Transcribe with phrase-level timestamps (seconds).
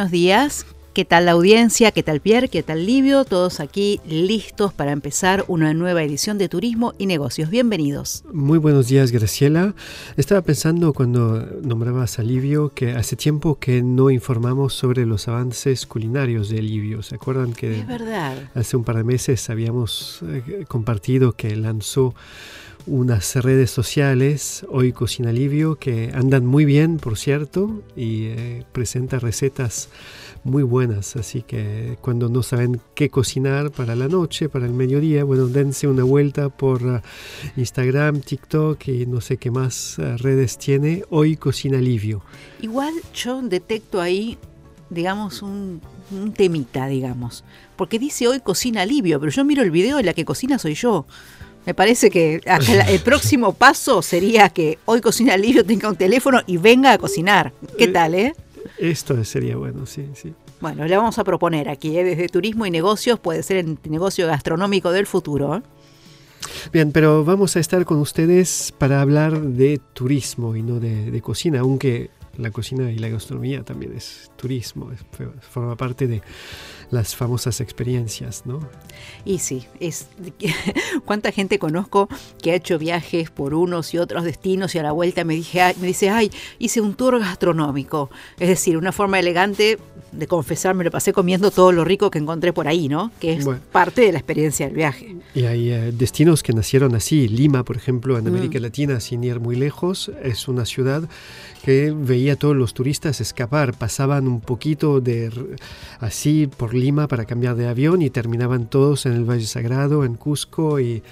[0.00, 0.64] buenos días.
[0.94, 1.90] ¿Qué tal la audiencia?
[1.90, 2.48] ¿Qué tal Pierre?
[2.48, 3.26] ¿Qué tal Livio?
[3.26, 7.50] Todos aquí listos para empezar una nueva edición de Turismo y Negocios.
[7.50, 8.24] Bienvenidos.
[8.32, 9.74] Muy buenos días, Graciela.
[10.16, 15.84] Estaba pensando cuando nombrabas a Livio que hace tiempo que no informamos sobre los avances
[15.84, 17.02] culinarios de Livio.
[17.02, 18.38] ¿Se acuerdan que Es verdad.
[18.54, 22.14] hace un par de meses habíamos eh, compartido que lanzó
[22.90, 29.20] unas redes sociales, Hoy Cocina Livio, que andan muy bien, por cierto, y eh, presenta
[29.20, 29.88] recetas
[30.42, 31.14] muy buenas.
[31.14, 35.86] Así que cuando no saben qué cocinar para la noche, para el mediodía, bueno, dense
[35.86, 37.00] una vuelta por uh,
[37.56, 41.04] Instagram, TikTok y no sé qué más uh, redes tiene.
[41.10, 42.22] Hoy Cocina Livio.
[42.60, 44.36] Igual yo detecto ahí,
[44.88, 45.80] digamos, un,
[46.36, 47.44] temita, digamos.
[47.76, 50.74] Porque dice hoy cocina Livio, pero yo miro el video y la que cocina soy
[50.74, 51.06] yo.
[51.70, 52.40] Me parece que
[52.88, 57.52] el próximo paso sería que hoy cocina Livio tenga un teléfono y venga a cocinar.
[57.78, 58.34] ¿Qué Eh, tal, eh?
[58.76, 60.34] Esto sería bueno, sí, sí.
[60.60, 62.02] Bueno, le vamos a proponer aquí, ¿eh?
[62.02, 65.58] desde turismo y negocios, puede ser el negocio gastronómico del futuro.
[65.58, 65.62] ¿eh?
[66.72, 71.20] Bien, pero vamos a estar con ustedes para hablar de turismo y no de, de
[71.22, 75.00] cocina, aunque la cocina y la gastronomía también es turismo, es-
[75.40, 76.22] forma parte de
[76.90, 78.60] las famosas experiencias, ¿no?
[79.24, 80.08] Y sí, es
[81.04, 82.08] cuánta gente conozco
[82.42, 86.10] que ha hecho viajes por unos y otros destinos y a la vuelta me, dice,
[86.10, 88.10] ay, hice un tour gastronómico.
[88.38, 89.78] Es decir, una forma elegante
[90.12, 93.10] de confesar, me lo pasé comiendo todo lo rico que encontré por ahí, ¿no?
[93.20, 93.60] Que es Bueno.
[93.72, 95.16] parte de la experiencia del viaje.
[95.34, 97.28] Y hay eh, destinos que nacieron así.
[97.28, 98.28] Lima, por ejemplo, en Mm.
[98.28, 101.02] América Latina, sin ir muy lejos, es una ciudad
[101.62, 103.74] que veía a todos los turistas escapar.
[103.74, 105.30] Pasaban un poquito de
[106.00, 110.14] así por Lima para cambiar de avión y terminaban todos en el Valle Sagrado, en
[110.14, 111.02] Cusco y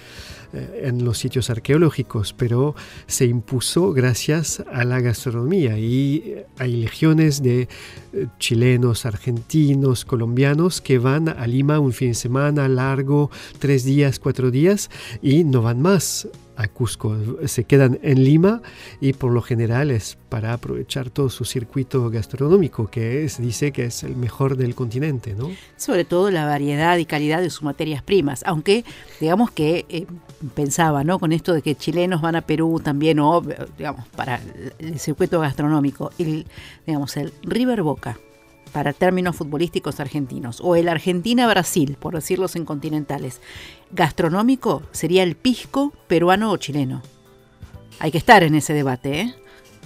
[0.53, 2.75] en los sitios arqueológicos, pero
[3.07, 7.67] se impuso gracias a la gastronomía y eh, hay legiones de
[8.13, 14.19] eh, chilenos, argentinos, colombianos que van a Lima un fin de semana largo, tres días,
[14.19, 14.89] cuatro días
[15.21, 16.27] y no van más
[16.59, 18.61] a Cusco, se quedan en Lima
[18.99, 23.85] y por lo general es para aprovechar todo su circuito gastronómico que es, dice que
[23.85, 25.49] es el mejor del continente, ¿no?
[25.77, 28.83] Sobre todo la variedad y calidad de sus materias primas, aunque
[29.21, 30.05] digamos que eh,
[30.53, 31.17] pensaba, ¿no?
[31.17, 33.41] Con esto de que chilenos van a Perú también, o
[33.77, 34.41] digamos, para
[34.79, 36.45] el circuito gastronómico, el,
[36.85, 38.19] digamos, el River Boca,
[38.73, 43.41] para términos futbolísticos argentinos, o el Argentina-Brasil, por decirlos en continentales.
[43.91, 47.01] Gastronómico sería el pisco peruano o chileno.
[47.99, 49.35] Hay que estar en ese debate, ¿eh?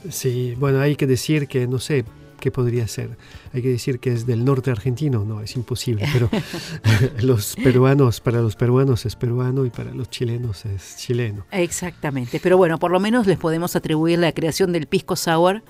[0.09, 2.05] Sí, bueno, hay que decir que no sé
[2.43, 3.17] qué podría ser.
[3.53, 6.29] Hay que decir que es del norte argentino, no, es imposible, pero
[7.21, 11.45] los peruanos, para los peruanos es peruano y para los chilenos es chileno.
[11.51, 15.63] Exactamente, pero bueno, por lo menos les podemos atribuir la creación del pisco sour,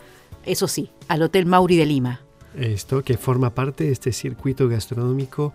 [0.47, 2.22] eso sí, al Hotel Mauri de Lima.
[2.57, 5.53] Esto que forma parte de este circuito gastronómico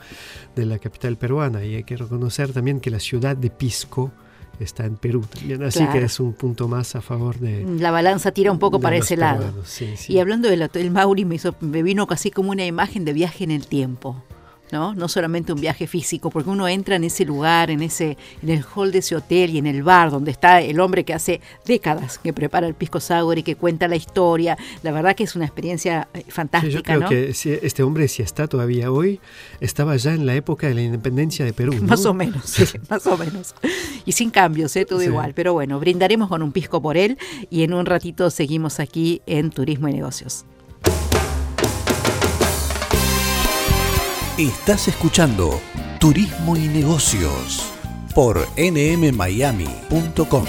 [0.57, 4.11] de la capital peruana y hay que reconocer también que la ciudad de Pisco
[4.59, 5.93] está en Perú también, así Claro.
[5.93, 7.65] que es un punto más a favor de...
[7.79, 9.39] La balanza tira un poco para ese lado.
[9.45, 10.15] peruanos, sí, sí.
[10.15, 13.45] Y hablando del Hotel Mauri, me, hizo- me vino casi como una imagen de viaje
[13.45, 14.21] en el tiempo.
[14.73, 14.95] ¿No?
[14.95, 18.65] No solamente un viaje físico, porque uno entra en ese lugar, en ese, en el
[18.65, 22.19] hall de ese hotel y en el bar donde está el hombre que hace décadas
[22.19, 24.57] que prepara el pisco sour y que cuenta la historia.
[24.83, 26.75] La verdad que es una experiencia eh, fantástica.
[26.75, 29.21] yo creo que si este hombre, si está todavía hoy,
[29.61, 31.75] estaba ya en la época de la independencia de Perú.
[31.83, 33.55] Más o menos, sí, más o menos.
[34.05, 34.85] Y sin cambios, ¿eh?
[34.85, 35.33] todo igual.
[35.35, 37.19] Pero bueno, brindaremos con un pisco por él
[37.51, 40.45] y en un ratito seguimos aquí en Turismo y Negocios.
[44.39, 45.61] Estás escuchando
[45.99, 47.73] Turismo y Negocios
[48.15, 50.45] por nmmiami.com.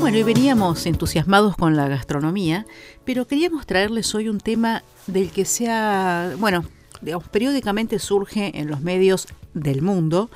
[0.00, 2.66] Bueno, y veníamos entusiasmados con la gastronomía,
[3.04, 6.64] pero queríamos traerles hoy un tema del que sea, bueno,
[7.00, 10.30] digamos, periódicamente surge en los medios del mundo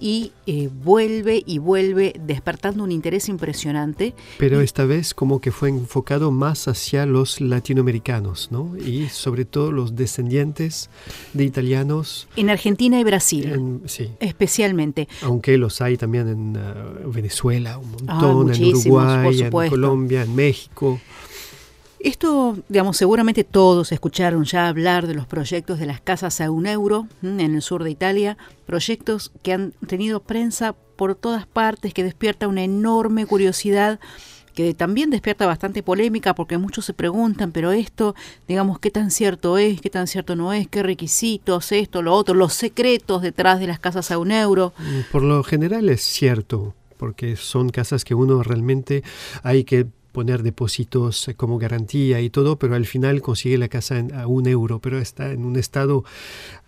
[0.00, 4.14] y eh, vuelve y vuelve despertando un interés impresionante.
[4.38, 8.76] Pero esta vez como que fue enfocado más hacia los latinoamericanos, ¿no?
[8.78, 10.88] Y sobre todo los descendientes
[11.34, 12.28] de italianos.
[12.36, 13.80] En Argentina y Brasil.
[13.84, 14.10] sí.
[14.20, 15.06] Especialmente.
[15.22, 20.98] Aunque los hay también en uh, Venezuela, un montón, en Uruguay, en Colombia, en México.
[22.02, 26.66] Esto, digamos, seguramente todos escucharon ya hablar de los proyectos de las casas a un
[26.66, 32.02] euro en el sur de Italia, proyectos que han tenido prensa por todas partes, que
[32.02, 34.00] despierta una enorme curiosidad,
[34.54, 38.14] que también despierta bastante polémica porque muchos se preguntan, pero esto,
[38.48, 42.34] digamos, qué tan cierto es, qué tan cierto no es, qué requisitos, esto, lo otro,
[42.34, 44.72] los secretos detrás de las casas a un euro.
[45.12, 49.02] Por lo general es cierto, porque son casas que uno realmente
[49.42, 54.26] hay que poner depósitos como garantía y todo, pero al final consigue la casa a
[54.26, 56.04] un euro, pero está en un estado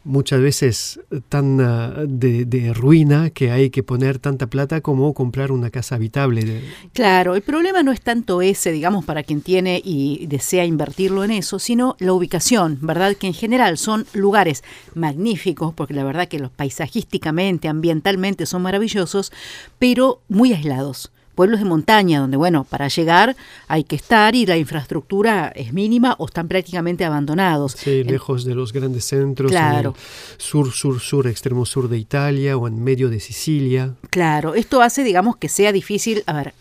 [0.05, 5.71] muchas veces tan ah, de, ruina que hay que poner tanta plata como comprar una
[5.71, 6.63] casa habitable.
[6.93, 11.31] Claro, el problema no es tanto ese, digamos, para quien tiene y desea invertirlo en
[11.31, 13.15] eso, sino la ubicación, ¿verdad?
[13.15, 14.65] Que en general son lugares
[14.95, 19.33] magníficos, porque la verdad que los paisajísticamente, ambientalmente son maravillosos,
[19.79, 23.37] pero muy aislados pueblos de montaña, donde, bueno, para llegar
[23.69, 27.73] hay que estar y la infraestructura es mínima o están prácticamente abandonados.
[27.73, 29.95] Sí, lejos de los grandes centros, claro.
[30.37, 33.95] sur, sur, sur, extremo sur de Italia o en medio de Sicilia.
[34.11, 36.55] Claro, esto hace, digamos, que sea difícil, a ver,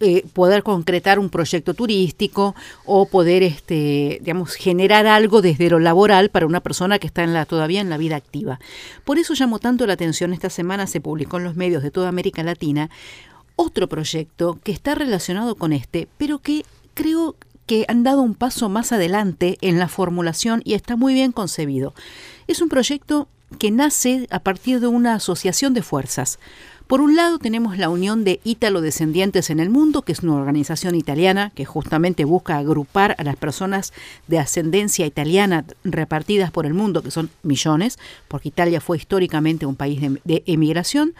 [0.00, 6.30] eh, poder concretar un proyecto turístico o poder, este, digamos, generar algo desde lo laboral
[6.30, 8.58] para una persona que está en la, todavía en la vida activa.
[9.04, 12.08] Por eso llamó tanto la atención, esta semana se publicó en los medios de toda
[12.08, 12.90] América Latina
[13.56, 16.64] otro proyecto que está relacionado con este, pero que
[16.94, 17.36] creo
[17.66, 21.94] que han dado un paso más adelante en la formulación y está muy bien concebido.
[22.46, 23.28] Es un proyecto
[23.58, 26.38] que nace a partir de una asociación de fuerzas.
[26.86, 30.34] Por un lado tenemos la Unión de Ítalo Descendientes en el Mundo, que es una
[30.34, 33.94] organización italiana que justamente busca agrupar a las personas
[34.26, 37.98] de ascendencia italiana repartidas por el mundo, que son millones,
[38.28, 41.14] porque Italia fue históricamente un país de, de emigración.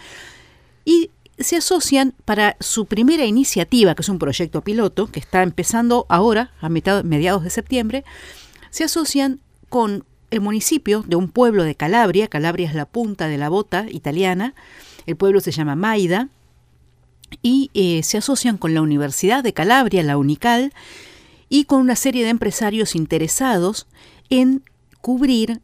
[0.84, 6.06] Y se asocian para su primera iniciativa, que es un proyecto piloto, que está empezando
[6.08, 8.04] ahora, a mediados de septiembre,
[8.70, 13.38] se asocian con el municipio de un pueblo de Calabria, Calabria es la punta de
[13.38, 14.54] la bota italiana,
[15.06, 16.28] el pueblo se llama Maida,
[17.42, 20.72] y eh, se asocian con la Universidad de Calabria, la UNICAL,
[21.48, 23.86] y con una serie de empresarios interesados
[24.31, 24.62] en
[25.00, 25.60] cubrir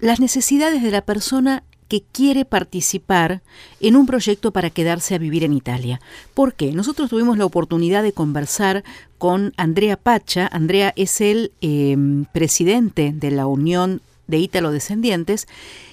[0.00, 3.42] las necesidades de la persona que quiere participar
[3.80, 6.00] en un proyecto para quedarse a vivir en Italia.
[6.34, 6.72] ¿Por qué?
[6.72, 8.84] Nosotros tuvimos la oportunidad de conversar
[9.16, 10.48] con Andrea Pacha.
[10.52, 15.48] Andrea es el em, presidente de la Unión de Ítalo Descendientes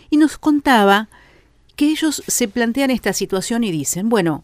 [0.10, 1.08] y nos contaba
[1.76, 4.44] que ellos se plantean esta situación y dicen, bueno,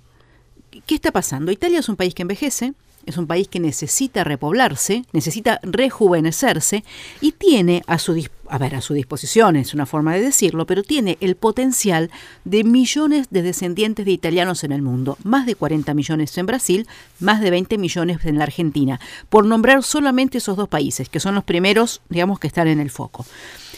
[0.85, 1.51] ¿qué está pasando?
[1.51, 2.73] Italia es un país que envejece,
[3.05, 6.83] es un país que necesita repoblarse, necesita rejuvenecerse
[7.19, 10.83] y tiene a su, a ver, a su disposición, es una forma de decirlo, pero
[10.83, 12.11] tiene el potencial
[12.45, 16.87] de millones de descendientes de italianos en el mundo, más de 40 millones en Brasil,
[17.19, 21.35] más de 20 millones en la Argentina, por nombrar solamente esos dos países, que son
[21.35, 23.25] los primeros, digamos, que están en el foco.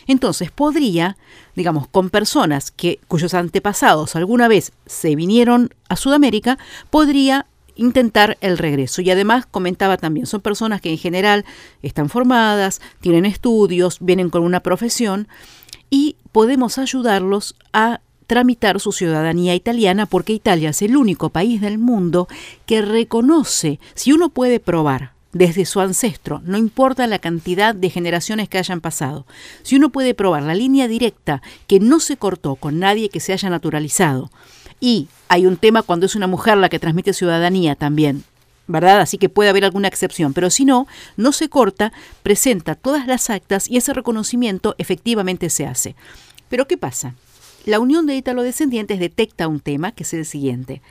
[0.07, 1.17] Entonces podría,
[1.55, 6.57] digamos, con personas que, cuyos antepasados alguna vez se vinieron a Sudamérica,
[6.89, 9.01] podría intentar el regreso.
[9.01, 11.45] Y además comentaba también, son personas que en general
[11.81, 15.27] están formadas, tienen estudios, vienen con una profesión
[15.89, 21.77] y podemos ayudarlos a tramitar su ciudadanía italiana porque Italia es el único país del
[21.77, 22.27] mundo
[22.65, 28.47] que reconoce, si uno puede probar desde su ancestro, no importa la cantidad de generaciones
[28.49, 29.25] que hayan pasado.
[29.63, 33.33] Si uno puede probar la línea directa que no se cortó con nadie que se
[33.33, 34.29] haya naturalizado,
[34.83, 38.25] y hay un tema cuando es una mujer la que transmite ciudadanía también,
[38.67, 38.99] ¿verdad?
[38.99, 43.29] Así que puede haber alguna excepción, pero si no, no se corta, presenta todas las
[43.29, 45.95] actas y ese reconocimiento efectivamente se hace.
[46.49, 47.15] Pero ¿qué pasa?
[47.65, 50.81] La Unión de Ítalo-Descendientes detecta un tema que es el siguiente.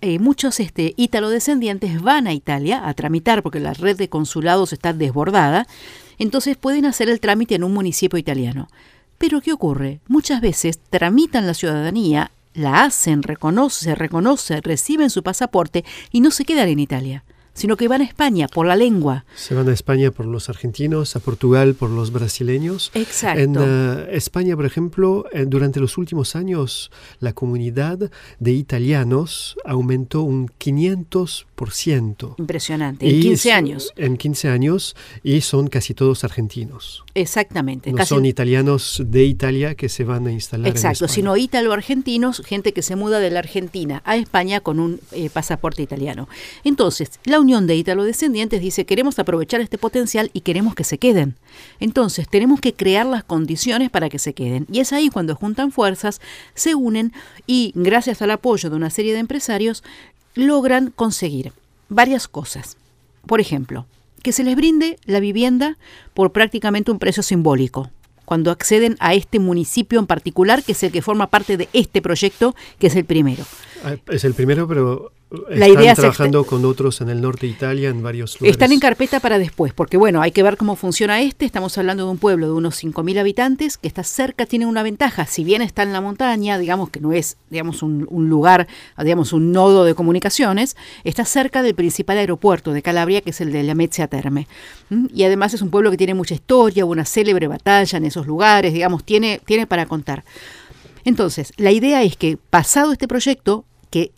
[0.00, 4.94] Eh, muchos este, ítalo-descendientes van a Italia a tramitar porque la red de consulados está
[4.94, 5.66] desbordada,
[6.18, 8.66] entonces pueden hacer el trámite en un municipio italiano.
[9.18, 10.00] Pero ¿qué ocurre?
[10.08, 16.44] Muchas veces tramitan la ciudadanía la hacen, reconoce, reconoce, reciben su pasaporte y no se
[16.44, 19.24] quedan en Italia sino que van a España por la lengua.
[19.34, 22.90] Se van a España por los argentinos, a Portugal por los brasileños.
[22.94, 23.40] Exacto.
[23.40, 30.22] En uh, España, por ejemplo, eh, durante los últimos años, la comunidad de italianos aumentó
[30.22, 32.34] un 500%.
[32.38, 33.92] Impresionante, en 15 años.
[33.96, 37.04] En 15 años, y son casi todos argentinos.
[37.14, 37.92] Exactamente.
[37.92, 41.14] No son italianos de Italia que se van a instalar Exacto, en España.
[41.14, 45.82] sino ítalo-argentinos, gente que se muda de la Argentina a España con un eh, pasaporte
[45.82, 46.28] italiano.
[46.64, 51.36] Entonces, la Unión de Ítalo-Descendientes dice queremos aprovechar este potencial y queremos que se queden.
[51.78, 54.66] Entonces tenemos que crear las condiciones para que se queden.
[54.72, 56.22] Y es ahí cuando juntan fuerzas,
[56.54, 57.12] se unen
[57.46, 59.84] y gracias al apoyo de una serie de empresarios
[60.34, 61.52] logran conseguir
[61.90, 62.78] varias cosas.
[63.26, 63.84] Por ejemplo,
[64.22, 65.76] que se les brinde la vivienda
[66.14, 67.90] por prácticamente un precio simbólico
[68.24, 72.00] cuando acceden a este municipio en particular, que es el que forma parte de este
[72.00, 73.44] proyecto, que es el primero.
[73.84, 75.12] Ah, es el primero, pero
[75.48, 78.52] la están idea trabajando con otros en el norte de Italia, en varios lugares.
[78.52, 81.44] Están en carpeta para después, porque bueno, hay que ver cómo funciona este.
[81.44, 85.26] Estamos hablando de un pueblo de unos 5.000 habitantes que está cerca, tiene una ventaja.
[85.26, 88.66] Si bien está en la montaña, digamos que no es digamos un, un lugar,
[88.98, 93.52] digamos un nodo de comunicaciones, está cerca del principal aeropuerto de Calabria, que es el
[93.52, 94.48] de la Mezzia Terme.
[94.90, 95.06] ¿Mm?
[95.14, 98.72] Y además es un pueblo que tiene mucha historia, una célebre batalla en esos lugares,
[98.72, 100.24] digamos, tiene, tiene para contar.
[101.04, 104.12] Entonces, la idea es que pasado este proyecto, que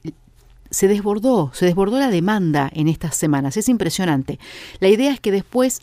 [0.77, 3.57] se desbordó, se desbordó la demanda en estas semanas.
[3.57, 4.39] Es impresionante.
[4.79, 5.81] La idea es que después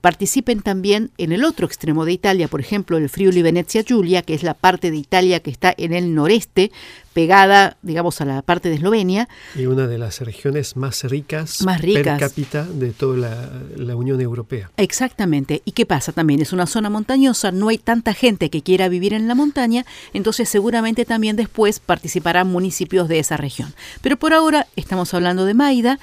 [0.00, 4.34] participen también en el otro extremo de Italia, por ejemplo, el Friuli Venezia Giulia, que
[4.34, 6.70] es la parte de Italia que está en el noreste,
[7.12, 9.28] pegada, digamos, a la parte de Eslovenia.
[9.56, 12.02] Y una de las regiones más ricas, más ricas.
[12.04, 14.70] per cápita de toda la, la, Unión Europea.
[14.76, 15.62] Exactamente.
[15.64, 16.12] ¿Y qué pasa?
[16.12, 19.84] También es una zona montañosa, no hay tanta gente que quiera vivir en la montaña,
[20.12, 23.74] entonces seguramente también después participarán municipios de esa región.
[24.00, 25.98] Pero por ahora estamos hablando de Maida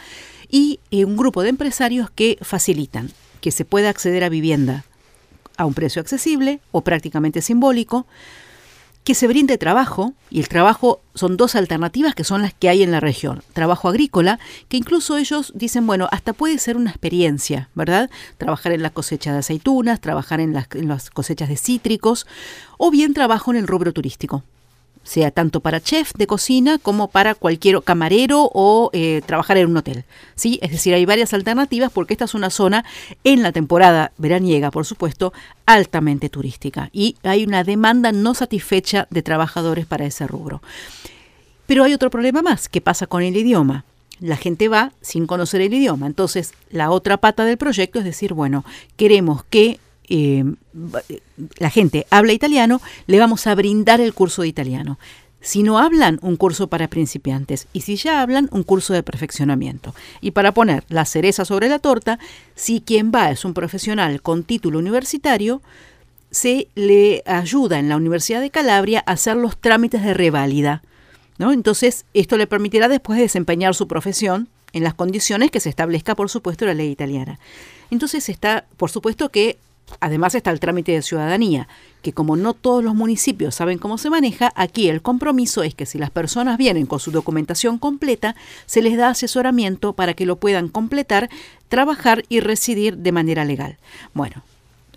[0.50, 3.12] y eh, un grupo de empresarios que facilitan
[3.46, 4.86] que se pueda acceder a vivienda
[5.56, 8.08] a un precio accesible o prácticamente simbólico,
[9.04, 12.82] que se brinde trabajo, y el trabajo son dos alternativas que son las que hay
[12.82, 13.44] en la región.
[13.54, 18.10] Trabajo agrícola, que incluso ellos dicen, bueno, hasta puede ser una experiencia, ¿verdad?
[18.40, 22.26] Trabajar en la cosecha de aceitunas, trabajar en las, en las cosechas de cítricos,
[22.80, 24.44] o bien trabajo en el rubro turístico
[25.06, 29.78] sea tanto para chef de cocina como para cualquier camarero o eh, trabajar en un
[29.78, 30.04] hotel.
[30.36, 30.60] ¿sí?
[30.62, 32.84] Es decir, hay varias alternativas porque esta es una zona
[33.24, 35.32] en la temporada veraniega, por supuesto,
[35.66, 40.62] altamente turística y hay una demanda no satisfecha de trabajadores para ese rubro.
[41.68, 43.86] Pero hay otro problema más, ¿qué pasa con el idioma?
[44.20, 46.08] La gente va sin conocer el idioma.
[46.08, 48.64] Entonces, la otra pata del proyecto es decir, bueno,
[48.96, 50.44] queremos que eh,
[51.58, 55.00] la gente habla italiano, le vamos a brindar el curso de italiano.
[55.42, 57.68] Si no hablan, un curso para principiantes.
[57.72, 59.94] Y si ya hablan, un curso de perfeccionamiento.
[60.20, 62.18] Y para poner la cereza sobre la torta,
[62.56, 65.62] si quien va es un profesional con título universitario,
[66.32, 70.82] se le ayuda en la Universidad de Calabria a hacer los trámites de reválida.
[71.38, 71.52] ¿no?
[71.52, 76.30] Entonces, esto le permitirá después desempeñar su profesión en las condiciones que se establezca, por
[76.30, 77.40] supuesto, la ley italiana.
[77.92, 79.58] Entonces está, por supuesto, que
[80.00, 81.68] Además está el trámite de ciudadanía,
[82.02, 85.86] que como no todos los municipios saben cómo se maneja, aquí el compromiso es que
[85.86, 90.38] si las personas vienen con su documentación completa, se les da asesoramiento para que lo
[90.38, 91.30] puedan completar,
[91.70, 93.78] trabajar y residir de manera legal.
[94.14, 94.44] Bueno,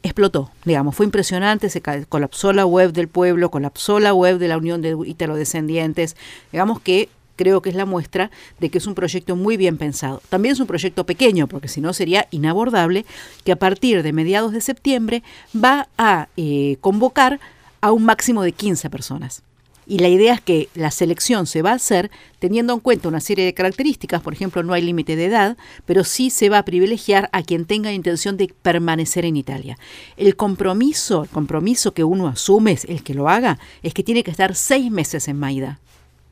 [0.02, 4.58] explotó, digamos, fue impresionante, se colapsó la web del pueblo, colapsó la web de la
[4.58, 6.16] Unión de Descendientes,
[6.52, 10.20] digamos que creo que es la muestra de que es un proyecto muy bien pensado.
[10.28, 13.06] También es un proyecto pequeño, porque si no sería inabordable,
[13.44, 15.22] que a partir de mediados de septiembre
[15.54, 17.40] va a eh, convocar
[17.80, 19.42] a un máximo de 15 personas.
[19.86, 23.20] Y la idea es que la selección se va a hacer teniendo en cuenta una
[23.20, 26.64] serie de características, por ejemplo, no hay límite de edad, pero sí se va a
[26.66, 29.78] privilegiar a quien tenga intención de permanecer en Italia.
[30.18, 34.30] El compromiso, el compromiso que uno asume, el que lo haga, es que tiene que
[34.30, 35.80] estar seis meses en Maida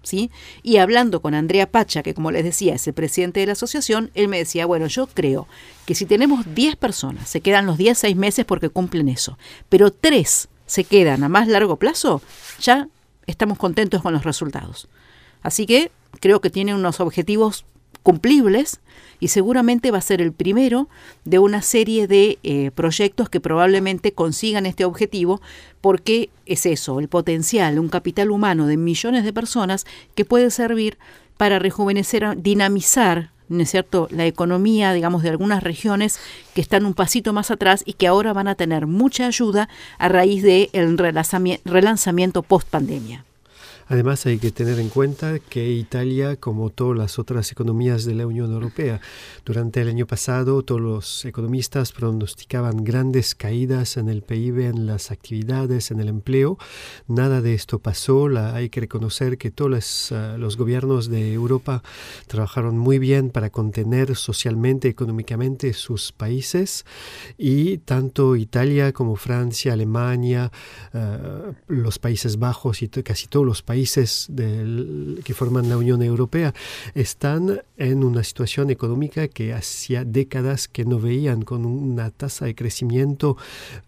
[0.06, 0.30] ¿sí?
[0.62, 4.10] Y hablando con Andrea Pacha, que como les decía es el presidente de la asociación,
[4.14, 5.48] él me decía, bueno, yo creo
[5.84, 9.36] que si tenemos 10 personas, se quedan los 10, 6 meses porque cumplen eso,
[9.68, 12.22] pero 3 se quedan a más largo plazo,
[12.60, 12.88] ya
[13.26, 14.88] estamos contentos con los resultados.
[15.42, 17.64] Así que creo que tiene unos objetivos
[18.06, 18.78] cumplibles
[19.18, 20.88] y seguramente va a ser el primero
[21.24, 25.40] de una serie de eh, proyectos que probablemente consigan este objetivo
[25.80, 30.98] porque es eso, el potencial, un capital humano de millones de personas que puede servir
[31.36, 36.20] para rejuvenecer, dinamizar ¿no es cierto?, la economía, digamos, de algunas regiones
[36.54, 40.08] que están un pasito más atrás y que ahora van a tener mucha ayuda a
[40.08, 40.96] raíz del
[41.64, 43.24] relanzamiento post pandemia.
[43.88, 48.26] Además hay que tener en cuenta que Italia, como todas las otras economías de la
[48.26, 49.00] Unión Europea,
[49.44, 55.12] durante el año pasado todos los economistas pronosticaban grandes caídas en el PIB, en las
[55.12, 56.58] actividades, en el empleo.
[57.06, 58.26] Nada de esto pasó.
[58.54, 61.84] Hay que reconocer que todos los, uh, los gobiernos de Europa
[62.26, 66.84] trabajaron muy bien para contener socialmente, económicamente sus países
[67.38, 70.50] y tanto Italia como Francia, Alemania,
[70.92, 74.30] uh, los Países Bajos y casi todos los países países
[75.22, 76.54] que forman la Unión Europea
[76.94, 82.54] están en una situación económica que hacía décadas que no veían, con una tasa de
[82.54, 83.36] crecimiento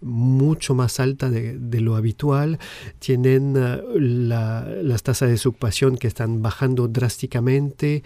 [0.02, 2.58] mucho más alta de, lo habitual.
[2.98, 8.02] Tienen la, las tasas de desocupación que están bajando drásticamente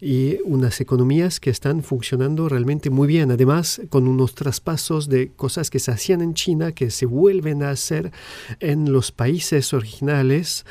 [0.00, 3.30] y unas economías que están funcionando realmente muy bien.
[3.30, 7.70] Además, con unos traspasos de cosas que se hacían en China que se vuelven a
[7.70, 8.10] hacer
[8.60, 10.64] en los países originales.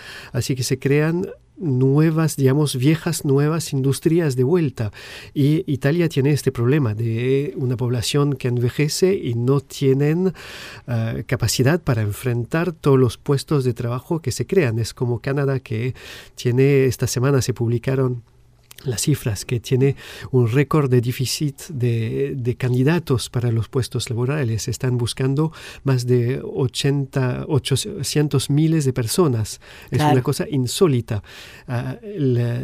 [0.56, 4.92] Que se crean nuevas, digamos, viejas, nuevas industrias de vuelta.
[5.34, 10.34] Y Italia tiene este problema de una población que envejece y no tienen uh,
[11.26, 14.80] capacidad para enfrentar todos los puestos de trabajo que se crean.
[14.80, 15.96] Es como Canadá que
[16.36, 18.24] tiene, esta semana se publicaron
[18.84, 19.96] las cifras, que tiene
[20.32, 24.68] un récord de déficit de, de, candidatos para los puestos laborales.
[24.68, 25.52] Están buscando
[25.84, 29.60] más de 80, 800 miles de personas.
[29.92, 30.14] Es claro.
[30.14, 31.24] una cosa insólita.
[31.68, 32.62] Uh, la,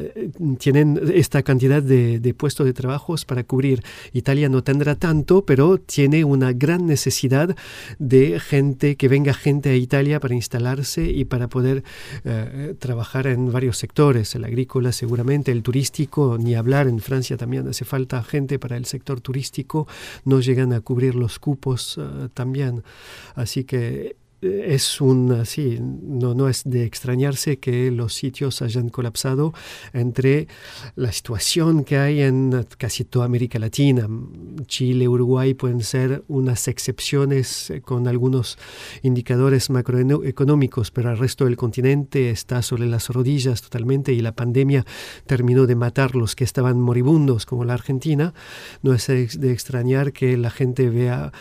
[0.60, 3.84] tienen esta cantidad de, de, puestos de trabajos para cubrir.
[4.14, 7.56] Italia no tendrá tanto, pero tiene una gran necesidad
[8.00, 11.84] de gente, que venga gente a Italia para instalarse y para poder
[12.26, 16.01] uh, trabajar en varios sectores, el agrícola seguramente, el turístico,
[16.38, 16.88] ni hablar.
[16.88, 19.88] En Francia también hace falta gente para el sector turístico.
[20.26, 22.84] No llegan a cubrir los cupos uh, también.
[23.36, 29.54] Así que es un, sí, no, no es de extrañarse que los sitios hayan colapsado
[29.94, 30.48] entre
[30.96, 34.08] la situación que hay en casi toda América Latina.
[34.66, 38.58] Chile, Uruguay pueden ser unas excepciones con algunos
[39.04, 44.86] indicadores macroeconómicos, pero el resto del continente está sobre las rodillas totalmente y la pandemia
[45.28, 48.34] terminó de matar los que estaban moribundos, como la Argentina.
[48.82, 51.32] No es de extrañar que la gente vea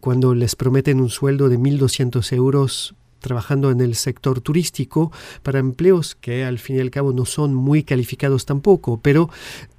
[0.00, 2.94] cuando les prometen un sueldo de 1.200 euros
[3.24, 5.10] trabajando en el sector turístico
[5.42, 9.30] para empleos que al fin y al cabo no son muy calificados tampoco, pero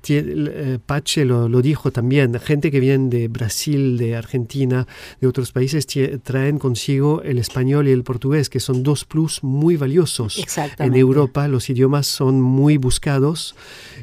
[0.09, 4.87] eh, Pache lo, lo, dijo también, gente que viene de Brasil, de Argentina,
[5.21, 5.85] de otros países,
[6.23, 10.43] traen consigo el español y el portugués, que son dos plus muy valiosos.
[10.79, 13.55] En Europa los idiomas son muy buscados,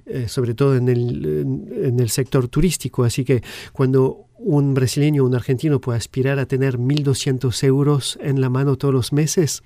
[0.06, 5.34] eh, sobre todo en el, en el sector turístico, así que cuando un brasileño un
[5.34, 9.62] argentino puede aspirar a tener 1.200 euros en la mano todos los meses,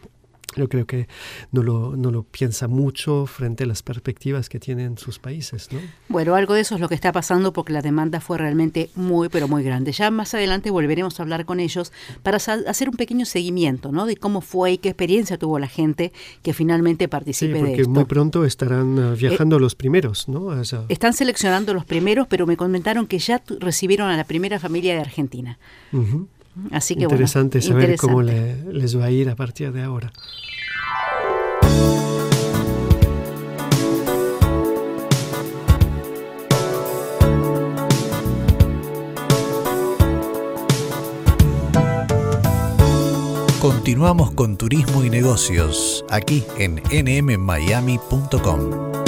[0.55, 1.09] yo creo que
[1.53, 5.69] no lo, no lo piensa mucho frente a las perspectivas que tienen sus países.
[5.73, 5.81] ¿no?
[6.09, 9.29] Bueno, algo de eso es lo que está pasando porque la demanda fue realmente muy,
[9.29, 9.93] pero muy grande.
[9.93, 14.07] Ya más adelante volveremos a hablar con ellos para hacer un pequeño seguimiento ¿no?
[14.07, 17.83] de cómo fue y qué experiencia tuvo la gente que finalmente participe sí, porque de
[17.83, 17.91] esto.
[17.91, 20.29] muy pronto estarán uh, viajando eh, los primeros.
[20.29, 20.61] ¿no?
[20.89, 25.01] Están seleccionando los primeros, pero me comentaron que ya recibieron a la primera familia de
[25.01, 25.59] Argentina.
[25.93, 26.27] Uh -huh.
[26.71, 28.13] Así que interesante bueno, saber interesante.
[28.13, 30.13] cómo le, les va a ir a partir de ahora.
[43.61, 46.81] Continuamos con Turismo y Negocios, aquí en
[47.25, 49.06] nmmiami.com.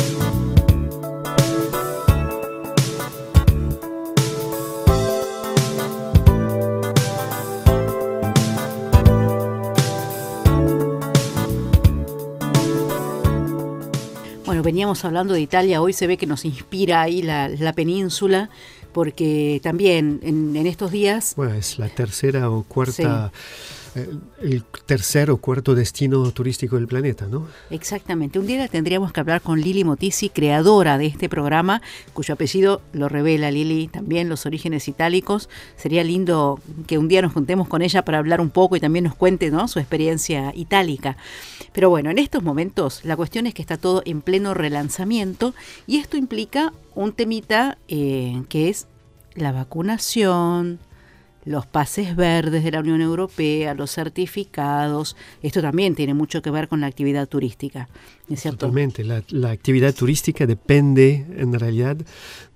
[14.79, 18.49] veníamos hablando de Italia, hoy se ve que nos inspira ahí la, la península,
[18.93, 21.33] porque también en, en, estos días...
[21.35, 23.33] Bueno, es la tercera o cuarta...
[23.35, 27.47] Sí el tercer o cuarto destino turístico del planeta, ¿no?
[27.71, 28.39] Exactamente.
[28.39, 33.09] Un día tendríamos que hablar con Lili Motisi, creadora de este programa, cuyo apellido lo
[33.09, 35.49] revela Lili, también los orígenes itálicos.
[35.77, 39.05] Sería lindo que un día nos juntemos con ella para hablar un poco y también
[39.05, 39.69] nos cuente ¿no?
[39.69, 41.17] su experiencia itálica.
[41.73, 45.55] Pero bueno, en estos momentos la cuestión es que está todo en pleno relanzamiento
[45.87, 48.87] y esto implica un temita eh, que es
[49.35, 50.81] la vacunación,
[51.49, 55.17] los pases verdes de la Unión Europea, los certificados.
[55.43, 57.89] Esto también tiene mucho que ver con la actividad turística.
[58.43, 59.05] Totalmente.
[59.05, 61.97] La, actividad turística depende en realidad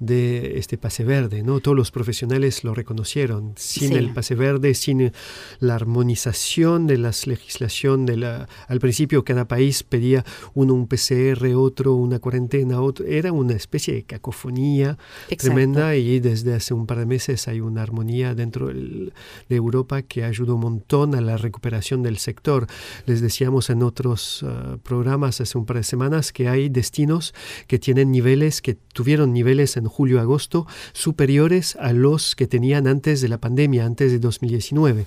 [0.03, 1.43] de este pase verde.
[1.43, 1.61] ¿no?
[1.61, 3.55] Todos los profesionales lo reconocieron.
[3.57, 5.12] Sin el pase verde, sin
[5.61, 11.55] la armonización de la legislación, de la, al principio cada país pedía uno un PCR,
[11.55, 13.07] otro una cuarentena, otro.
[13.07, 14.99] Era una especie de cacofonía
[15.38, 19.12] tremenda y desde hace un par de meses hay una armonía dentro del
[19.49, 22.67] de Europa que ayudó un montón a la recuperación del sector.
[23.07, 27.35] Les decíamos en otros uh, programas hace un par de semanas que hay destinos
[27.67, 33.28] que tienen niveles, que tuvieron niveles en julio-agosto superiores a los que tenían antes de
[33.28, 35.07] la pandemia, antes de 2019.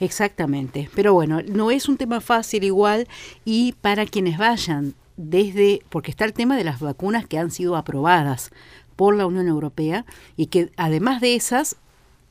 [0.00, 3.06] Exactamente, pero bueno, no es un tema fácil igual
[3.44, 7.76] y para quienes vayan desde, porque está el tema de las vacunas que han sido
[7.76, 8.50] aprobadas
[8.96, 10.04] por la Unión Europea
[10.36, 11.76] y que además de esas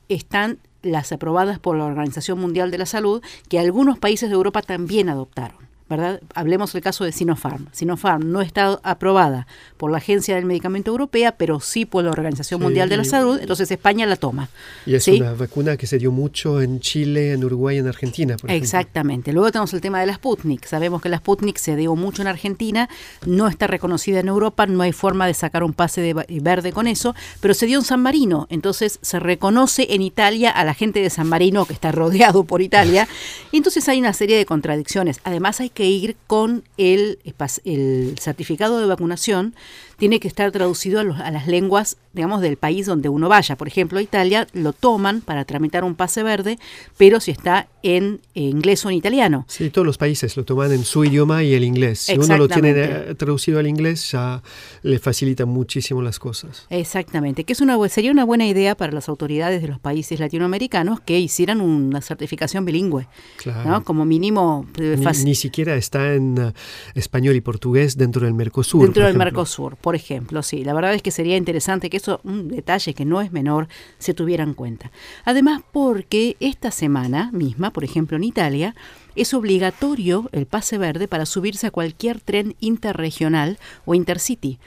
[0.08, 4.60] están las aprobadas por la Organización Mundial de la Salud, que algunos países de Europa
[4.60, 5.64] también adoptaron.
[5.96, 6.20] ¿Verdad?
[6.34, 7.66] Hablemos del caso de Sinopharm.
[7.72, 12.60] Sinopharm no está aprobada por la Agencia del Medicamento Europea, pero sí por la Organización
[12.60, 14.48] Mundial de la Salud, entonces España la toma.
[14.86, 18.36] Y es una vacuna que se dio mucho en Chile, en Uruguay, en Argentina.
[18.36, 19.32] Por Exactamente.
[19.32, 20.64] Luego tenemos el tema de la Sputnik.
[20.66, 22.88] Sabemos que la Sputnik se dio mucho en Argentina,
[23.26, 26.86] no está reconocida en Europa, no hay forma de sacar un pase de verde con
[26.86, 31.00] eso, pero se dio en San Marino, entonces se reconoce en Italia a la gente
[31.00, 33.08] de San Marino, que está rodeado por Italia,
[33.52, 35.20] y entonces hay una serie de contradicciones.
[35.24, 37.18] Además hay que ir con el,
[37.64, 39.54] el certificado de vacunación
[39.96, 43.56] tiene que estar traducido a, las lenguas, digamos, del país donde uno vaya.
[43.56, 46.58] Por ejemplo, Italia lo toman para tramitar un pase verde,
[46.96, 49.44] pero si está en inglés o en italiano.
[49.48, 52.00] Sí, todos los países lo toman en su idioma y el inglés.
[52.00, 54.42] Si uno lo tiene eh, traducido al inglés, ya
[54.82, 56.66] le facilita muchísimo las cosas.
[56.70, 61.00] Exactamente, que es una, sería una buena idea para las autoridades de los países latinoamericanos
[61.00, 63.06] que hicieran una certificación bilingüe.
[63.36, 63.84] Claro.
[63.84, 64.66] Como mínimo.
[64.78, 66.52] Eh, ni, siquiera está en eh,
[66.94, 68.82] español y portugués dentro del Mercosur.
[68.82, 72.48] Dentro del Mercosur por ejemplo, sí, la verdad es que sería interesante que eso, un
[72.48, 74.90] detalle que no es menor, se tuviera en cuenta.
[75.24, 78.74] Además, porque esta semana misma, por ejemplo, en Italia,
[79.16, 84.58] es obligatorio el pase verde para subirse a cualquier tren interregional o intercity.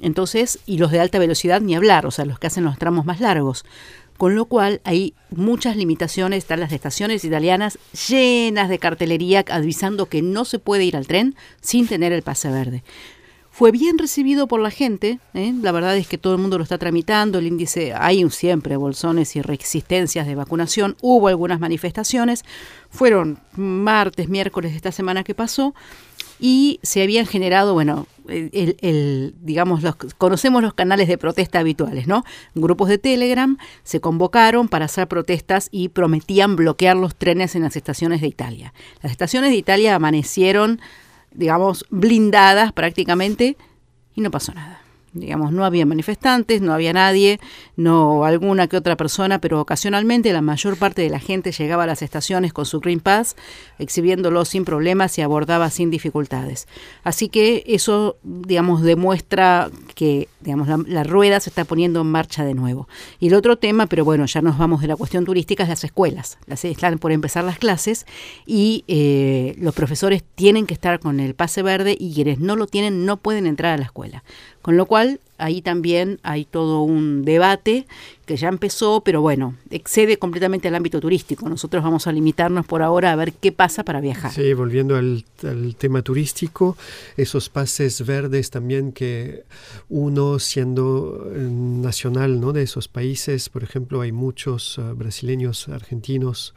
[0.00, 3.04] Entonces, y los de alta velocidad ni hablar, o sea, los que hacen los tramos
[3.04, 3.64] más largos.
[4.16, 10.22] Con lo cual hay muchas limitaciones, están las estaciones italianas llenas de cartelería avisando que
[10.22, 12.82] no se puede ir al tren sin tener el pase verde.
[13.56, 15.54] Fue bien recibido por la gente, ¿eh?
[15.62, 18.76] la verdad es que todo el mundo lo está tramitando, el índice, hay un siempre
[18.76, 22.44] bolsones y resistencias de vacunación, hubo algunas manifestaciones,
[22.90, 25.74] fueron martes, miércoles de esta semana que pasó,
[26.38, 32.24] y se habían generado, bueno, el, digamos, los, conocemos los canales de protesta habituales, ¿no?
[32.54, 37.76] Grupos de Telegram se convocaron para hacer protestas y prometían bloquear los trenes en las
[37.76, 38.74] estaciones de Italia.
[39.02, 40.80] Las estaciones de Italia amanecieron
[41.36, 43.56] digamos, blindadas prácticamente
[44.14, 44.85] y no pasó nada
[45.18, 47.40] digamos, no había manifestantes, no había nadie,
[47.76, 51.86] no alguna que otra persona, pero ocasionalmente la mayor parte de la gente llegaba a
[51.86, 53.36] las estaciones con su Green Pass,
[53.78, 56.68] exhibiéndolo sin problemas y abordaba sin dificultades.
[57.02, 62.54] Así que eso, digamos, demuestra que, digamos, la, rueda se está poniendo en marcha de
[62.54, 62.88] nuevo.
[63.18, 65.82] Y el otro tema, pero bueno, ya nos vamos de la cuestión turística, es las
[65.82, 66.38] escuelas.
[66.46, 68.06] Las, están por empezar las clases
[68.46, 72.66] y eh, los profesores tienen que estar con el pase verde y quienes no lo
[72.68, 74.22] tienen no pueden entrar a la escuela.
[74.62, 77.86] Con lo cual, ahí también hay todo un debate
[78.26, 81.48] que ya empezó, pero bueno, excede completamente al ámbito turístico.
[81.48, 84.32] Nosotros vamos a limitarnos por ahora a ver qué pasa para viajar.
[84.32, 85.24] Sí, volviendo al,
[85.78, 86.76] tema turístico,
[87.16, 89.44] esos pases verdes también que
[89.88, 92.52] uno siendo eh, nacional ¿no?
[92.52, 96.52] de esos países, por ejemplo, hay muchos uh, brasileños, argentinos,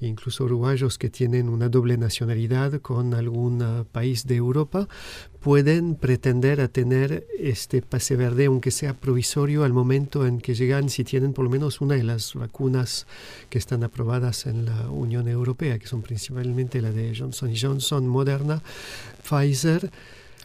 [0.00, 4.88] incluso uruguayos que tienen una doble nacionalidad con algún uh, país de Europa,
[5.40, 10.90] pueden pretender a tener este pase verde, aunque sea provisorio, al momento en que llegan,
[10.90, 13.06] si tienen por lo menos una de las vacunas
[13.48, 18.62] que están aprobadas en la Unión Europea, que son principalmente la de Johnson Johnson, Moderna,
[19.22, 19.90] Pfizer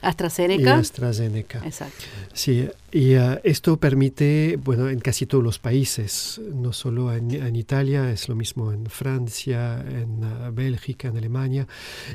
[0.02, 0.78] AstraZeneca.
[0.78, 1.62] Y AstraZeneca.
[1.66, 2.06] Exacto.
[2.34, 7.56] Sí, y uh, esto permite, bueno, en casi todos los países, no solo en, en
[7.56, 11.68] Italia, es lo mismo en Francia, en uh, Bélgica, en Alemania,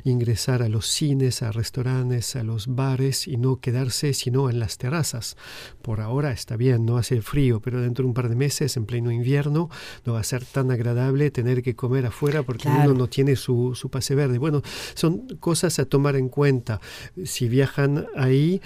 [0.04, 4.78] ingresar a los cines, a restaurantes, a los bares y no quedarse sino en las
[4.78, 5.36] terrazas.
[5.82, 8.86] Por ahora está bien, no hace frío, pero dentro de un par de meses, en
[8.86, 9.70] pleno invierno,
[10.04, 12.90] no va a ser tan agradable tener que comer afuera porque Claro.
[12.90, 14.38] uno no tiene su, su pase verde.
[14.38, 14.62] Bueno,
[14.94, 16.80] son cosas a tomar en cuenta.
[17.24, 18.60] Si viajan ahí,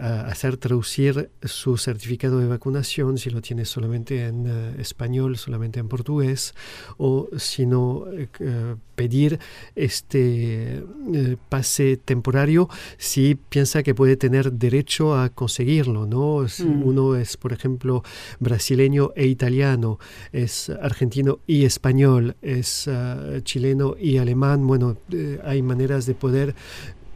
[0.00, 5.80] a hacer traducir su certificado de vacunación, si lo tiene solamente en eh, español, solamente
[5.80, 6.54] en portugués,
[6.98, 9.38] o si no, eh, pedir
[9.74, 16.46] este eh, pase temporario si piensa que puede tener derecho a conseguirlo, ¿no?
[16.48, 16.82] Si Mm.
[16.84, 18.02] uno es, por ejemplo,
[18.40, 19.98] brasileño e italiano,
[20.32, 24.96] es argentino y español, es ah, chileno y alemán, bueno,
[25.44, 26.54] hay maneras de poder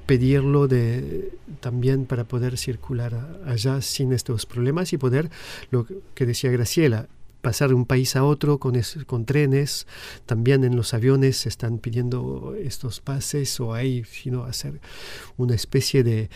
[0.07, 5.31] pedirlo de, también para poder circular allá sin estos problemas y poder,
[5.71, 7.09] lo que decía Graciela,
[7.41, 9.87] pasar de un país a otro con, es- con trenes,
[10.27, 14.81] también en los aviones se están pidiendo estos pases o hay, sino hacer
[15.37, 16.31] una especie de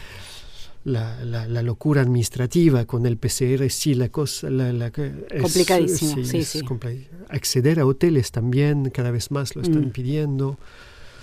[0.84, 4.50] la, la- la locura administrativa con el PCR, sí, la cosa...
[4.50, 4.88] La, la-
[5.30, 6.60] es- Complicadísimo, sí, es sí.
[6.62, 9.90] compli- Acceder a hoteles también, cada vez más lo están Mm.
[9.90, 10.58] pidiendo.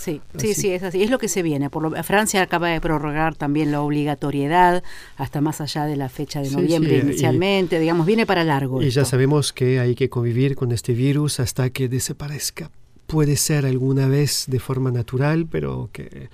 [0.04, 0.54] Sí, sí, Así.
[0.62, 1.02] sí, es así.
[1.04, 1.70] Es lo que se viene.
[1.70, 4.84] Por lo, Francia acaba de prorrogar también la obligatoriedad
[5.18, 7.80] hasta más allá de la fecha de noviembre sí, y- inicialmente.
[7.80, 8.82] digamos, viene para largo.
[8.82, 12.70] Y ya sabemos que hay que convivir con este virus hasta que desaparezca.
[13.14, 16.30] Puede ser alguna vez de forma natural, pero que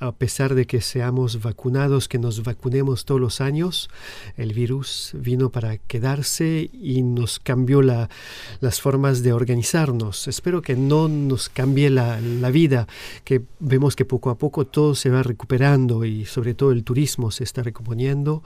[0.00, 3.88] a pesar de que seamos vacunados, que nos vacunemos todos los años,
[4.36, 8.10] el virus vino para quedarse y nos cambió la-
[8.58, 10.26] las formas de organizarnos.
[10.26, 12.88] Espero que no nos cambie la, la vida,
[13.22, 17.30] que vemos que poco a poco todo se va recuperando y sobre todo el turismo
[17.30, 18.42] se está recomponiendo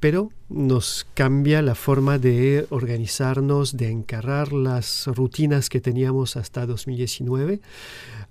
[0.00, 7.60] pero nos cambia la forma de organizarnos, de encarar las rutinas que teníamos hasta 2019.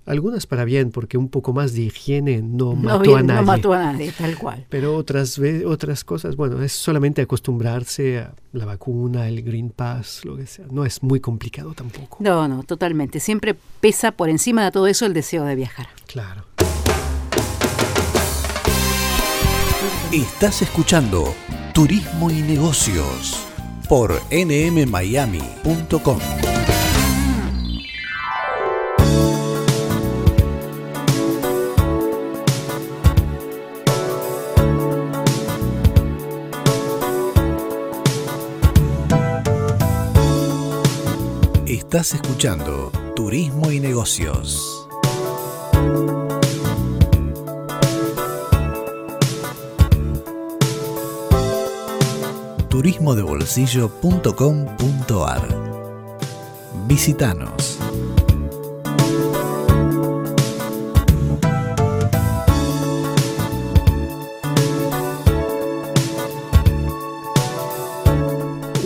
[0.06, 3.46] Algunas para bien, porque un poco más de higiene no, no, mató a no nadie.
[3.46, 4.66] mató a nadie, tal cual.
[4.68, 10.36] Pero otras, otras cosas, bueno, es solamente acostumbrarse a la vacuna, el Green Pass, lo
[10.36, 10.66] que sea.
[10.70, 12.18] No es muy complicado tampoco.
[12.20, 13.18] No, no, totalmente.
[13.18, 15.86] Siempre pesa por encima de todo eso el deseo de viajar.
[16.06, 16.44] Claro.
[20.12, 21.34] Estás escuchando
[21.74, 23.36] Turismo y Negocios
[23.88, 26.18] por nmmiami.com.
[41.66, 44.73] Estás escuchando Turismo y Negocios.
[52.84, 55.42] turismodebolsillo.com.ar
[56.86, 57.73] Visítanos.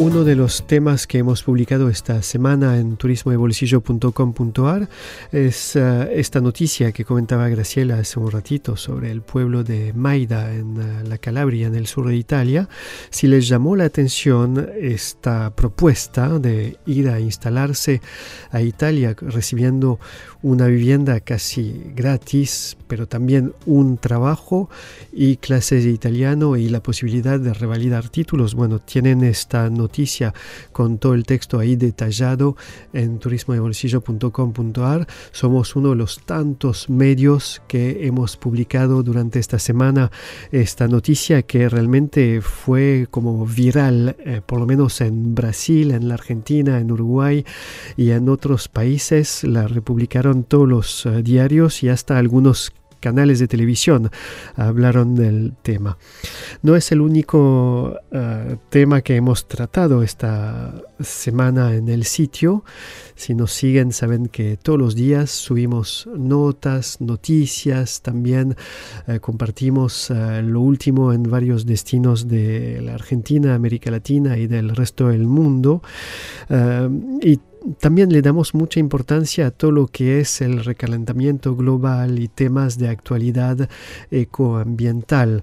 [0.00, 4.88] Uno de los temas que hemos publicado esta semana en turismodebolsillo.com.ar
[5.32, 10.54] es eh, esta noticia que comentaba Graciela hace un ratito sobre el pueblo de Maida
[10.54, 12.68] en eh, la Calabria, en el sur de Italia.
[13.10, 18.00] Si les llamó la atención esta propuesta de ir a instalarse
[18.52, 19.98] a Italia recibiendo
[20.42, 24.70] una vivienda casi gratis, pero también un trabajo
[25.12, 28.54] y clases de italiano y la posibilidad de revalidar títulos.
[28.54, 29.87] Bueno, tienen esta noticia
[30.72, 32.56] con todo el texto ahí detallado
[32.92, 35.06] en turismodebolsillo.com.ar.
[35.32, 40.10] Somos uno de los tantos medios que hemos publicado durante esta semana
[40.52, 46.14] esta noticia que realmente fue como viral, eh, por lo menos en Brasil, en la
[46.14, 47.44] Argentina, en Uruguay
[47.96, 49.44] y en otros países.
[49.44, 54.10] La republicaron todos los eh, diarios y hasta algunos canales de televisión
[54.56, 55.98] hablaron del tema.
[56.62, 62.64] No es el único uh, tema que hemos tratado esta semana en el sitio.
[63.14, 68.56] Si nos siguen saben que todos los días subimos notas, noticias, también
[69.06, 74.74] uh, compartimos uh, lo último en varios destinos de la Argentina, América Latina y del
[74.74, 75.82] resto del mundo.
[77.22, 77.40] y
[77.80, 82.78] también le damos mucha importancia a todo lo que es el recalentamiento global y temas
[82.78, 83.68] de actualidad
[84.10, 85.42] ecoambiental.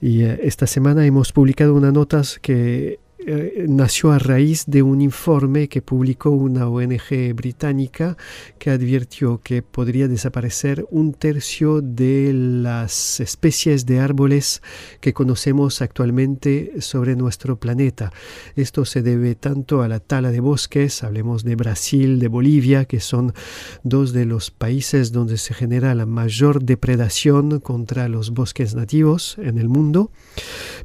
[0.00, 5.02] Y eh, esta semana hemos publicado una nota que eh, nació a raíz de un
[5.02, 8.16] informe que publicó una ONG británica
[8.58, 14.62] que advirtió que podría desaparecer un tercio de las especies de árboles
[15.00, 18.12] que conocemos actualmente sobre nuestro planeta.
[18.56, 23.00] Esto se debe tanto a la tala de bosques, hablemos de Brasil, de Bolivia, que
[23.00, 23.34] son
[23.82, 29.58] dos de los países donde se genera la mayor depredación contra los bosques nativos en
[29.58, 30.10] el mundo,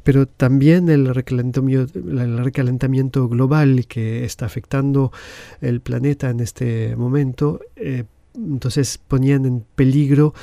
[0.02, 1.92] pero también el recalentamiento,
[2.26, 5.12] el recalentamiento global que está afectando
[5.60, 10.34] el planeta en este momento, eh, entonces ponían en peligro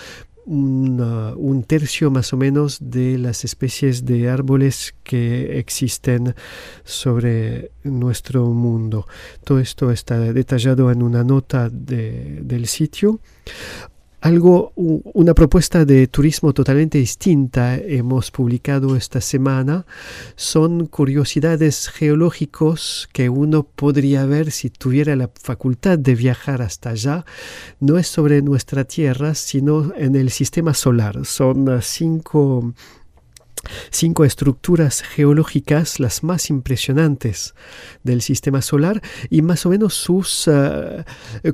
[0.45, 6.35] un tercio más o menos de las especies de árboles que existen
[6.83, 9.07] sobre nuestro mundo.
[9.43, 13.21] Todo esto está detallado en una nota del sitio
[14.23, 19.85] algo, una propuesta de turismo totalmente distinta hemos publicado esta semana.
[20.37, 27.25] Son curiosidades geológicos que uno podría ver si tuviera la facultad de viajar hasta allá.
[27.81, 31.25] No es sobre nuestra Tierra, sino en el sistema solar.
[31.25, 32.73] Son cinco
[33.91, 37.55] cinco estructuras geológicas las más impresionantes
[38.03, 41.03] del sistema solar y más o menos sus eh,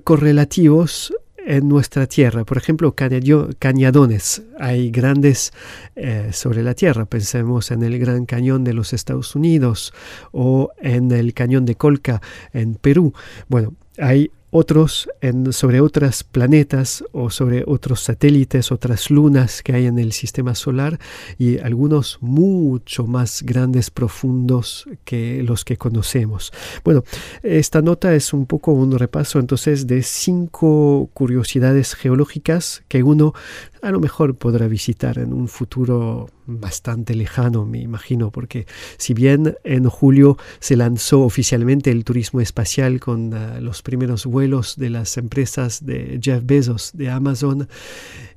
[0.04, 1.14] correlativos
[1.50, 2.46] en nuestra tierra.
[2.46, 4.44] Por ejemplo, cañadones.
[4.60, 5.52] Hay grandes
[5.96, 7.06] eh, sobre la tierra.
[7.06, 9.92] Pensemos en el Gran Cañón de los Estados Unidos
[10.32, 12.22] o en el Cañón de Colca
[12.54, 13.14] en Perú.
[13.48, 15.10] Bueno, hay otros
[15.52, 21.00] sobre otros planetas o sobre otros satélites, otras lunas que hay en el sistema solar
[21.38, 26.52] y algunos mucho más grandes, profundos que los que conocemos.
[26.84, 27.04] Bueno,
[27.44, 33.34] esta nota es un poco un repaso entonces de cinco curiosidades geológicas que uno
[33.82, 38.66] a lo mejor podrá visitar en un futuro bastante lejano, me imagino, porque
[38.98, 44.39] si bien en julio se lanzó oficialmente el turismo espacial con ah, los primeros vuelos
[44.40, 47.68] de las empresas de Jeff Bezos de Amazon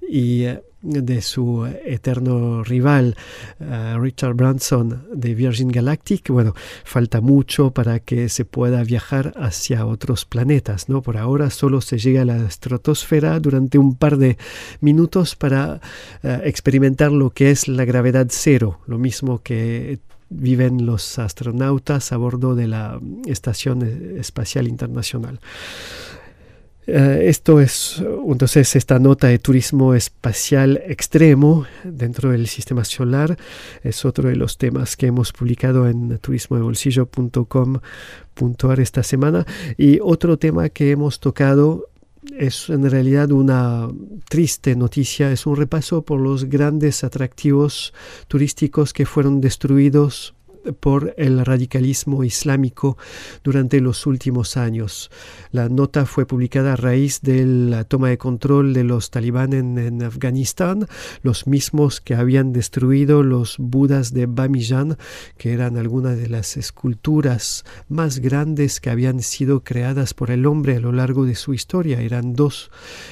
[0.09, 3.17] y eh, de su eterno rival
[3.61, 9.87] eh, Richard Branson de Virgin Galactic, bueno, falta mucho para que se pueda viajar hacia
[9.87, 11.01] otros planetas, ¿no?
[11.01, 14.38] Por ahora solo se llega a la estratosfera durante un par de
[14.81, 15.81] minutos para
[16.25, 20.01] eh, experimentar lo que es la gravedad cero, lo mismo que
[20.33, 23.83] viven los astronautas a bordo de la Estación
[24.18, 25.40] Espacial Internacional.
[26.85, 33.38] Eh, esto es entonces esta nota de turismo espacial extremo dentro del sistema solar.
[33.85, 39.47] Es otro de los temas que hemos publicado en turismodebolsillo.com.ar esta semana.
[39.77, 41.91] Y otro tema que hemos tocado
[42.39, 43.89] es en realidad una
[44.29, 47.93] triste noticia, es un repaso por los grandes atractivos
[48.29, 50.35] turísticos que fueron destruidos
[50.81, 52.96] por el radicalismo islámico
[53.42, 55.11] durante los últimos años.
[55.51, 60.03] La nota fue publicada a raíz de la toma de control de los talibanes en,
[60.03, 60.87] Afganistán,
[61.22, 64.96] los mismos que habían destruido los budas de Bamiyan,
[65.37, 70.77] que eran algunas de las esculturas más grandes que habían sido creadas por el hombre
[70.77, 72.01] a lo largo de su historia.
[72.01, 72.70] Eran dos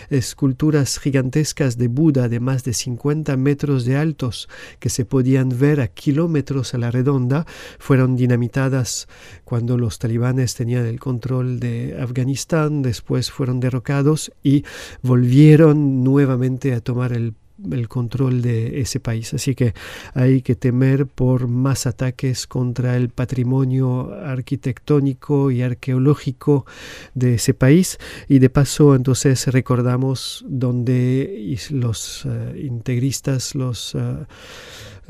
[0.09, 5.81] esculturas gigantescas de Buda de más de 50 metros de altos que se podían ver
[5.81, 7.40] a kilómetros a la redonda
[7.79, 9.09] fueron dinamitadas
[9.45, 14.65] cuando los talibanes tenían el control de Afganistán, después fueron derrocados y
[15.03, 17.35] volvieron nuevamente a tomar el
[17.89, 19.35] control de ese país.
[19.35, 19.75] Así que
[20.15, 26.67] hay que temer por más ataques contra el patrimonio arquitectónico y arqueológico
[27.15, 27.99] de ese país.
[28.29, 34.27] Y de paso, entonces recordamos donde los eh, integristas, los eh,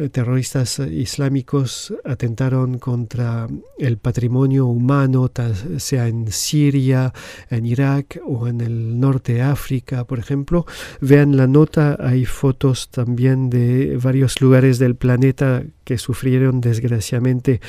[0.08, 3.46] terroristas islámicos atentaron contra
[3.78, 5.30] el patrimonio humano,
[5.78, 7.12] sea en Siria,
[7.50, 10.66] en Irak o en el norte de África, por ejemplo.
[11.00, 17.60] Vean la nota, hay fotos también de varios lugares del planeta que sufrieron desgraciadamente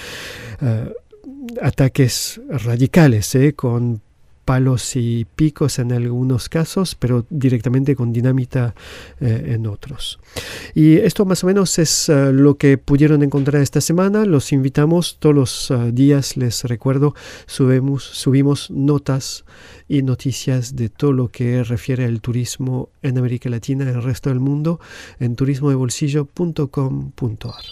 [0.62, 0.94] eh,
[1.62, 4.02] ataques radicales, eh, con
[4.46, 8.74] palos y picos en algunos casos, pero directamente con dinamita
[9.20, 10.20] eh, en otros.
[10.74, 14.26] Y esto más o menos es eh, lo que pudieron encontrar esta semana.
[14.26, 17.14] Los invitamos todos los eh, días, les recuerdo,
[17.46, 19.46] subimos, subimos notas
[19.88, 24.30] y noticias de todo lo que refiere al turismo en América Latina y el resto
[24.30, 24.80] del mundo
[25.20, 27.64] en turismodebolsillo.com.ar.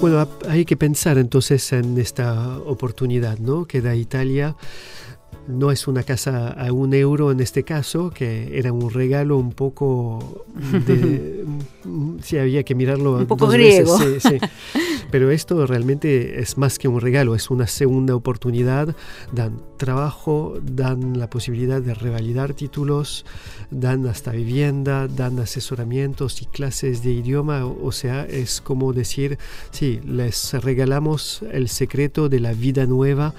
[0.00, 3.64] Bueno, hay que pensar entonces en esta oportunidad ¿no?
[3.64, 4.54] que da Italia
[5.48, 9.52] no es una casa a un euro en este caso, que era un regalo un
[9.52, 10.44] poco
[10.86, 11.44] de...
[12.22, 13.16] sí, había que mirarlo.
[13.16, 13.96] Un poco griego.
[15.10, 18.94] Pero esto realmente es más que un regalo, es una segunda oportunidad.
[19.32, 23.24] Dan trabajo, dan la posibilidad de revalidar títulos,
[23.70, 27.66] dan hasta vivienda, dan asesoramientos y clases de idioma.
[27.66, 29.38] O sea, es como decir,
[29.70, 33.34] sí, les regalamos el secreto de la vida nueva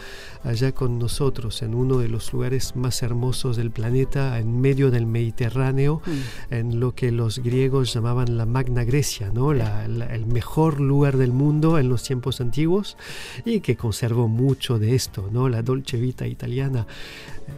[0.47, 5.05] allá con nosotros, en uno de los lugares más hermosos del planeta, en medio del
[5.05, 6.53] Mediterráneo, mm.
[6.53, 9.51] en lo que los griegos llamaban la Magna Grecia, ¿no?
[9.51, 12.97] el mejor lugar del mundo en los tiempos antiguos
[13.43, 15.49] y que conservó mucho de esto, ¿no?
[15.49, 16.87] la Dolce Vita italiana